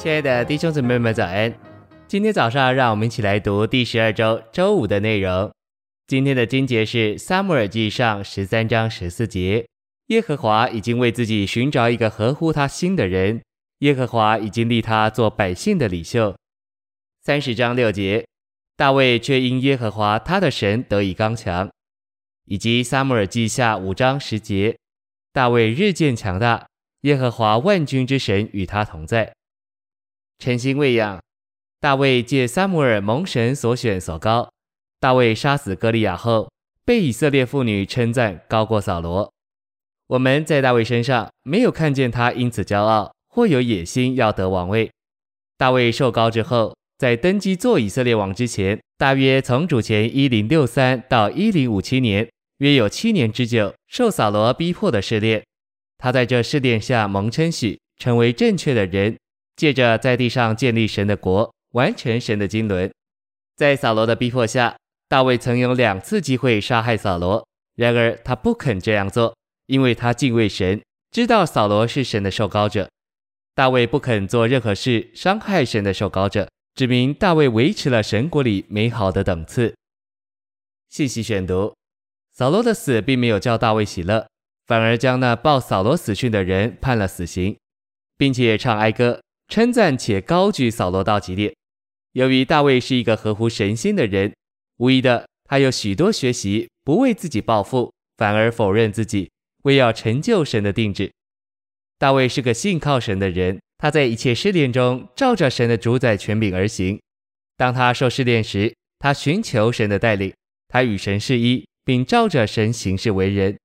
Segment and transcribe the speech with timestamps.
[0.00, 1.54] 亲爱的弟兄姊妹们，早安！
[2.08, 5.52] 今天早上，让我们一起来读第十二周周五的内容。
[6.06, 9.66] 今天的经节是《撒母耳记上》十三章十四节：
[10.06, 13.42] 耶和华已经为自己寻找一个合乎他心的人，
[13.80, 16.34] 耶和华已经立他做百姓的领袖。
[17.22, 18.26] 三十章六节：
[18.78, 21.68] 大卫却因耶和华他的神得以刚强。
[22.46, 24.78] 以及《撒母耳记下》五章十节：
[25.34, 26.66] 大卫日渐强大，
[27.02, 29.34] 耶和华万军之神与他同在。
[30.40, 31.22] 诚心喂养，
[31.80, 34.50] 大卫借撒母耳蒙神所选所高。
[34.98, 36.50] 大卫杀死歌利亚后，
[36.82, 39.30] 被以色列妇女称赞高过扫罗。
[40.06, 44.90] 我们在大卫身上没有看见他因此骄傲或有野心要得王位。
[45.58, 52.26] 大卫受膏之后，在登基做以色列王之前，大约从主前一零六三到一零五七年，
[52.60, 55.44] 约有七年之久，受扫罗逼迫的试炼。
[55.98, 59.18] 他在这试炼下蒙称许，成为正确的人。
[59.56, 62.90] 借着在地上建立神的国，完成神的经纶。
[63.56, 64.76] 在扫罗的逼迫下，
[65.08, 72.88] 大卫曾有两次机会杀害扫罗，然而他不肯这样做，因为他敬畏神，知道扫罗是神的受膏者。
[73.54, 79.74] 大卫不肯做任何事伤害神的受膏者，指明大卫维持了神国里美好的等次。
[80.88, 81.74] 信息选读：
[82.32, 84.26] 扫罗的死并没有叫大卫喜乐，
[84.66, 87.58] 反而将那报扫罗死讯的人判了死刑，
[88.16, 89.20] 并且唱哀歌。
[89.50, 91.52] 称赞且高举扫罗到极点。
[92.12, 94.32] 由于大卫是一个合乎神心的人，
[94.76, 99.28] 无疑的，他有许多学习，不为自己抱负，反而否认自己，
[99.64, 101.10] 为要成就神的定旨。
[101.98, 107.00] 大卫是个信靠神的人，他在一切试炼中照着神的主宰权柄而行。
[107.56, 110.32] 当他受试炼时，他寻求神的带领，
[110.68, 113.58] 他与神是一，并照着神行事为人。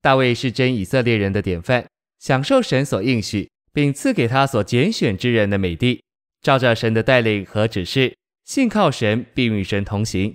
[0.00, 1.84] 大卫是真以色列人的典范，
[2.20, 3.50] 享受神所应许。
[3.76, 6.02] 并赐给他所拣选之人的美地，
[6.40, 10.34] 照着神的带领和指示，信靠神并与神同行。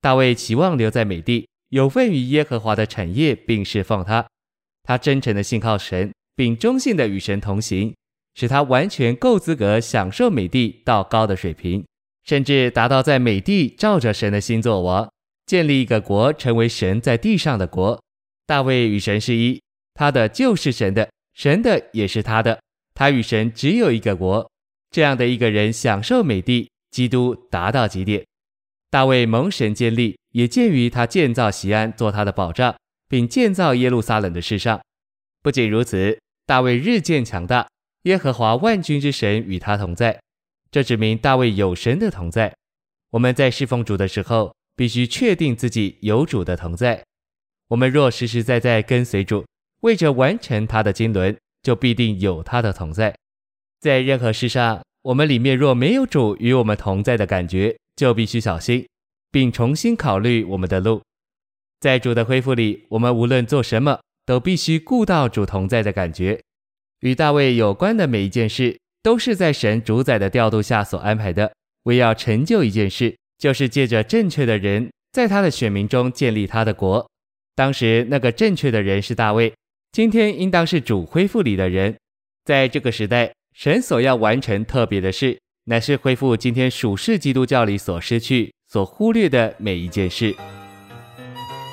[0.00, 4.24] 大卫期望留在美地，有份于耶和华的产业，并侍奉他。
[4.84, 7.92] 他真诚的信靠神，并忠信的与神同行，
[8.36, 11.84] 使他完全够资格享受美地到高的水平，
[12.22, 15.10] 甚至达到在美地照着神的心作王，
[15.46, 18.00] 建立一个国，成为神在地上的国。
[18.46, 19.60] 大卫与神是一，
[19.94, 22.60] 他的就是神的，神的也是他的。
[22.98, 24.50] 他与神只有一个国，
[24.90, 28.26] 这样的一个人享受美地，基督达到极点。
[28.90, 32.74] 大卫蒙神建立，也鉴于他建造西安做他的保障，
[33.08, 34.80] 并建造耶路撒冷的事上。
[35.44, 37.68] 不仅如此，大卫日渐强大，
[38.02, 40.20] 耶和华万军之神与他同在。
[40.72, 42.52] 这指明大卫有神的同在。
[43.10, 47.04] 我们在侍奉主的时候，必须确定自己有主的同在。
[47.68, 49.46] 我们若实实在在跟随主，
[49.82, 51.36] 为着完成他的经纶。
[51.68, 53.14] 就必定有他的同在，
[53.78, 58.88] 在任何事上，我们里面若没有主与我们同在的感觉，就必须小心，
[59.30, 61.02] 并重新考虑我们的路。
[61.78, 66.40] 在主的恢复里，我们无论做什么，都必须顾到主同在的感觉。
[67.00, 71.52] 与大卫有关的每一件事，都是在神主宰的调度下所安排的。
[71.82, 77.06] 为要成就一件事，就是借着正确的人，在他的选民中建立他的国。
[77.54, 79.52] 当时那个正确的人是大卫。
[79.90, 81.96] 今天应当是主恢复里的人，
[82.44, 90.34] 在这个时代，神所要完成特别的事，乃是恢复今天属世基督教里所失去、所忽略的每一件事。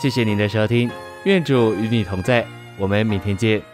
[0.00, 0.90] 谢谢您的收听，
[1.24, 2.46] 愿主与你同在，
[2.78, 3.71] 我们明天见。